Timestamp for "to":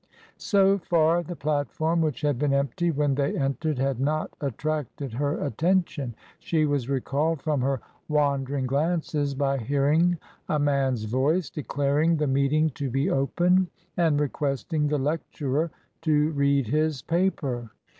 12.71-12.89, 16.01-16.31